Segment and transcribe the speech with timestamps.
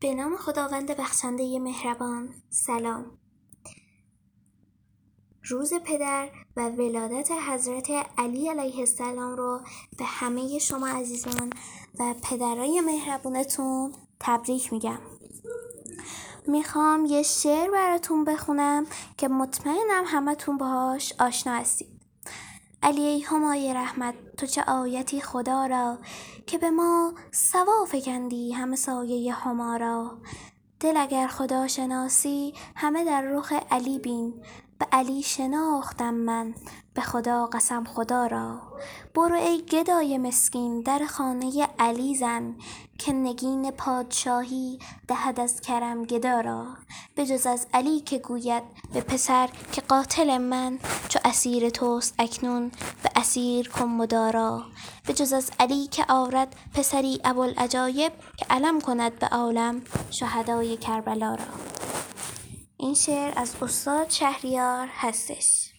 [0.00, 3.18] به نام خداوند بخشنده مهربان سلام.
[5.44, 9.60] روز پدر و ولادت حضرت علی علیه السلام رو
[9.98, 11.50] به همه شما عزیزان
[11.98, 14.98] و پدرای مهربونتون تبریک میگم.
[16.46, 18.86] می‌خوام یه شعر براتون بخونم
[19.16, 21.97] که مطمئنم همتون باهاش آشنا هستید.
[22.82, 25.98] علی ای همای رحمت تو چه آیتی خدا را
[26.46, 30.18] که به ما سوا فکندی همه سایه هما را؟
[30.80, 34.34] دل اگر خدا شناسی همه در رخ علی بین.
[34.78, 36.54] به علی شناختم من
[36.94, 38.60] به خدا قسم خدا را.
[39.14, 42.54] برو ای گدای مسکین در خانه علی زن
[42.98, 44.78] که نگین پادشاهی
[45.08, 46.66] دهد از کرم گدا را.
[47.16, 52.70] بجز از علی که گوید به پسر که قاتل من چو اسیر توست اکنون
[53.02, 54.62] به اسیر کن مدارا
[55.08, 61.44] بجز از علی که آرد پسری ابوالعجایب که علم کند به عالم شهدای کربلا را.
[62.80, 65.72] این شعر از استاد شهریار هستش.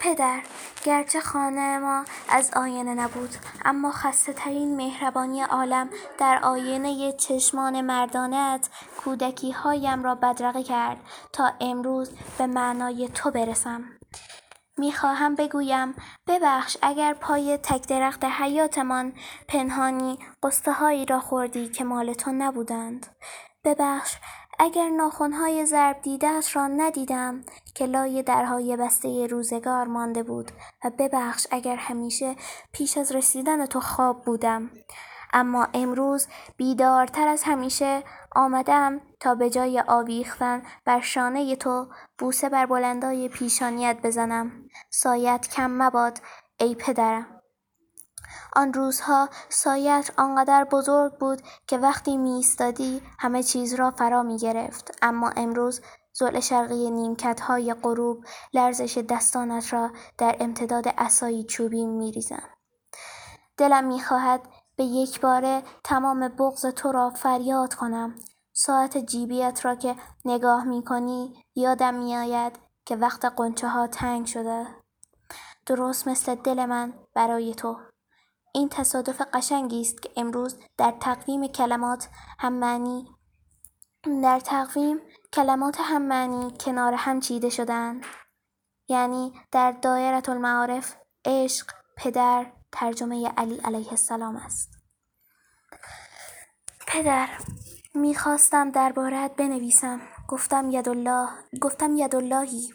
[0.00, 0.42] پدر
[0.84, 3.30] گرچه خانه ما از آینه نبود
[3.64, 8.68] اما خسته ترین مهربانی عالم در آینه چشمان مردانت
[9.04, 11.00] کودکی هایم را بدرقه کرد
[11.32, 13.97] تا امروز به معنای تو برسم.
[14.78, 15.94] می‌خواهم بگویم
[16.26, 19.12] ببخش اگر پای تک درخت حیاتمان
[19.48, 23.06] پنهانی قصه هایی را خوردی که مال تو نبودند.
[23.64, 24.16] ببخش
[24.58, 30.50] اگر ناخنهای ضرب دیدهاش را ندیدم که لای درهای بسته روزگار مانده بود
[30.84, 32.36] و ببخش اگر همیشه
[32.72, 34.70] پیش از رسیدن تو خواب بودم.
[35.32, 36.26] اما امروز
[36.56, 43.96] بیدارتر از همیشه آمدم تا به جای آویختن بر شانه تو بوسه بر بلندای پیشانیت
[44.02, 44.52] بزنم.
[44.90, 46.20] سایت کم مباد
[46.60, 47.26] ای پدرم.
[48.56, 54.98] آن روزها سایت آنقدر بزرگ بود که وقتی میایستادی همه چیز را فرا می‌گرفت.
[55.02, 55.80] اما امروز
[56.18, 62.48] ضلع شرقی نیمکتهای غروب لرزش دستانت را در امتداد عصایی چوبی میریزم.
[63.56, 64.40] دلم می‌خواهد
[64.78, 68.14] به یک باره تمام بغض تو را فریاد کنم.
[68.52, 74.66] ساعت جیبیت را که نگاه می‌کنی یادم میآید که وقت قنچه ها تنگ شده.
[75.66, 77.76] درست مثل دل من برای تو.
[78.54, 82.08] این تصادف قشنگی است که امروز در تقویم کلمات
[82.38, 83.08] هم معنی
[84.22, 85.00] در تقویم
[85.32, 88.04] کلمات هم معنی کنار هم چیده شدند
[88.88, 91.66] یعنی در دایره المعارف عشق
[91.96, 94.70] پدر ترجمه علی علیه السلام است.
[96.86, 97.28] پدر
[97.94, 100.00] می‌خواستم دربارهت بنویسم.
[100.28, 101.28] گفتم یدالله
[101.60, 102.74] گفتم یداللهی.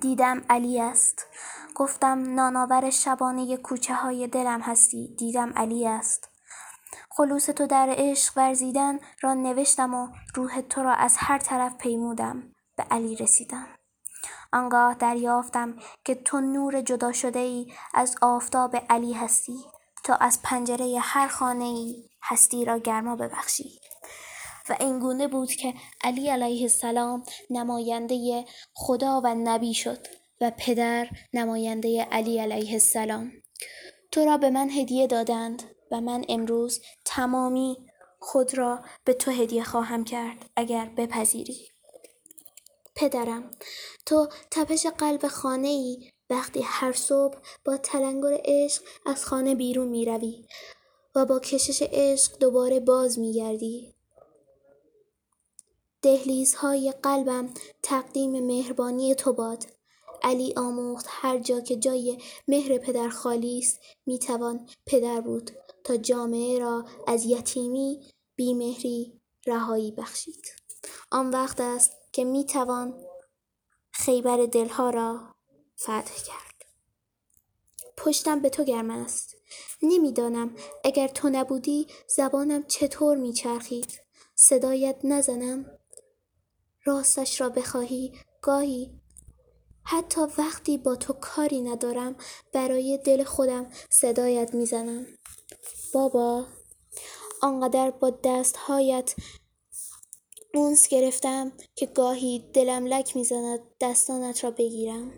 [0.00, 1.26] دیدم علی است.
[1.74, 5.14] گفتم نانآور شبانه کوچه های دلم هستی.
[5.18, 6.28] دیدم علی است.
[7.10, 12.42] خلوص تو در عشق ورزیدن را نوشتم و روح تو را از هر طرف پیمودم.
[12.76, 13.66] به علی رسیدم.
[14.52, 19.58] آنگاه دریافتم که تو نور جدا شده ای از آفتاب علی هستی.
[20.04, 23.80] تا از پنجره هر خانه ای هستی را گرما ببخشی.
[24.68, 25.74] و اینگونه بود که
[26.04, 28.44] علی علیه السلام نماینده
[28.74, 30.06] خدا و نبی شد
[30.40, 33.32] و پدر نماینده علی علیه السلام.
[34.12, 37.76] تو را به من هدیه دادند و من امروز تمامی
[38.18, 41.68] خود را به تو هدیه خواهم کرد اگر بپذیری.
[42.94, 43.50] پدرم
[44.06, 50.04] تو تپش قلب خانه ای وقتی هر صبح با تلنگر عشق از خانه بیرون می
[50.04, 50.46] روی
[51.14, 53.94] و با کشش عشق دوباره باز می گردی.
[56.02, 59.64] دهلیزهای قلبم تقدیم مهربانی تو باد.
[60.22, 62.18] علی آموخت هر جا که جای
[62.48, 65.50] مهر پدر خالی است می‌توان پدر بود
[65.84, 68.00] تا جامعه را از یتیمی
[68.36, 70.46] بیمهری رهایی بخشید.
[71.10, 72.94] آن وقت است که می‌توان
[73.92, 75.34] خیبر دلها را
[75.78, 76.64] فتح کرد.
[77.96, 79.36] پشتم به تو گرم است.
[79.82, 81.86] نمی‌دانم اگر تو نبودی
[82.16, 84.00] زبانم چطور میچرخید.
[84.34, 85.78] صدایت نزنم.
[86.84, 88.12] راستش را بخواهی.
[88.42, 89.00] گاهی
[89.84, 92.16] حتی وقتی با تو کاری ندارم
[92.52, 95.06] برای دل خودم صدایت می‌زنم.
[95.94, 96.46] بابا
[97.42, 99.14] آنقدر با دستهایت
[100.54, 105.12] اونس گرفتم که گاهی دلم لک می‌زند دستانت را بگیرم.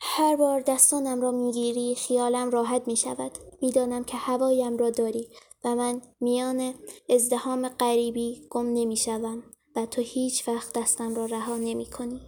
[0.00, 3.32] هر بار دستانم را می‌گیری خیالم راحت می شود
[3.62, 5.28] می‌دانم که هوایم را داری
[5.64, 6.74] و من میان
[7.08, 9.42] ازدهام غریبی گم نمی‌شوم
[9.76, 12.20] و تو هیچ وقت دستم را رها نمی کنی.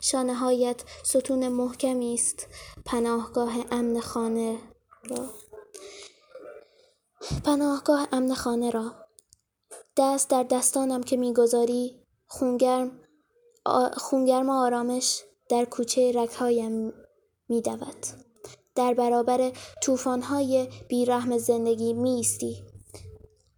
[0.00, 2.46] شانه هایت ستون محکمی است
[2.86, 4.58] پناهگاه امن خانه
[5.04, 5.30] را.
[7.44, 9.03] پناهگاه امن خانه را.
[9.96, 12.00] دست در دستانم که می‌گذاری.
[12.26, 13.00] خونگرم
[13.96, 16.92] خونگرم آرامش در کوچه رگهایم
[17.48, 18.06] میدود.
[18.74, 19.52] در برابر
[19.82, 22.64] طوفان‌های بیرحم زندگی میستی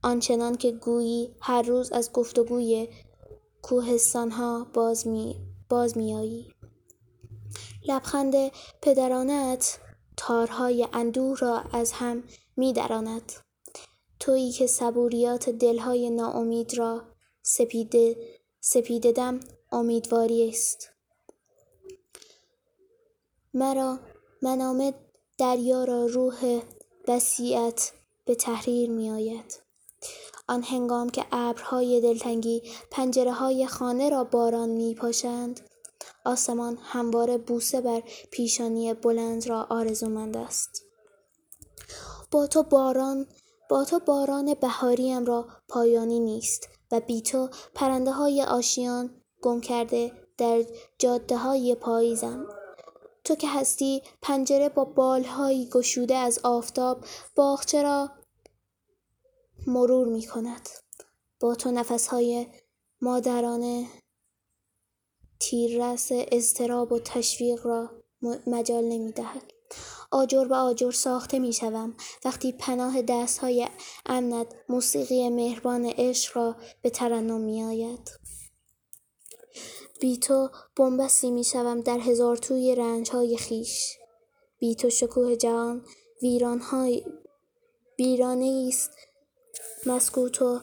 [0.03, 2.89] آنچنان که گویی هر روز از گفتگوی
[3.63, 5.37] کوهستانها باز می
[5.69, 6.53] باز میآیی.
[7.89, 8.35] لبخند
[8.83, 9.79] پدرانهات
[10.17, 12.25] تارهای اندوه را از هم
[12.57, 13.33] میدراند.
[14.27, 17.03] تویی که صبوریات دلهای ناامید را
[17.43, 18.17] سپیده
[18.61, 19.41] سپیده دم
[19.73, 20.89] امیدواری است.
[23.55, 23.99] مرا
[24.43, 24.95] منامه
[25.39, 26.61] دریا را روح
[27.09, 27.93] وسیعت
[28.25, 29.61] به تحریر میآید.
[30.49, 35.61] آن هنگام که ابرهای دلتنگی پنجره های خانه را باران میپاشند
[36.25, 40.83] آسمان همواره بوسه بر پیشانی بلند را آرزومند است.
[42.31, 43.27] با تو باران
[43.69, 49.11] با تو باران بهاریم را پایانی نیست و بی تو پرنده های آشیان
[49.43, 50.65] گم کرده در
[50.99, 52.47] جاده های پاییزم.
[53.25, 57.05] تو که هستی پنجره با بالهایی گشوده از آفتاب
[57.35, 58.11] باغچه را
[59.67, 60.69] مرور می کند؟
[61.41, 62.47] با تو نفسهای
[63.01, 63.87] مادرانه
[65.41, 67.91] تیررس اضطراب و تشویق را
[68.47, 69.56] مجال نمی دهد.
[70.11, 73.69] آجر به آجر ساخته می شوم وقتی پناه دستهای
[74.07, 78.11] امنت موسیقی مهربان عشق را به ترنم می آید
[80.01, 83.97] بی تو بنبستی می شوم در هزار توی رنج های خیش
[84.59, 85.85] بی تو شکوه جهان
[86.23, 87.05] ویران های
[87.99, 88.91] ویرانه است.
[89.87, 90.61] مسکوت و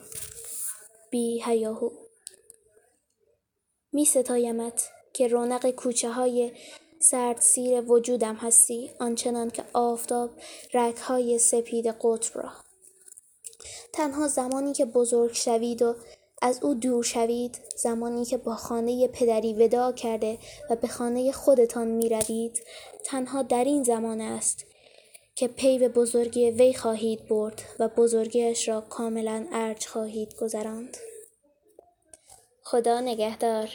[1.11, 1.89] بی هیاهو
[3.91, 6.51] می ستایمت که رونق کوچه های
[7.03, 10.29] سردسیر وجودم هستی آنچنان که آفتاب
[10.73, 12.51] رگهای سپید قطب را.
[13.93, 15.95] تنها زمانی که بزرگ شوید و
[16.41, 20.37] از او دور شوید زمانی که با خانه پدری وداع کرده
[20.69, 22.63] و به خانه خودتان می روید
[23.03, 24.65] تنها در این زمان است
[25.35, 30.97] که پی به بزرگی وی خواهید برد و بزرگیش را کاملا ارج خواهید گذراند.
[32.63, 33.69] خدا نگهدار.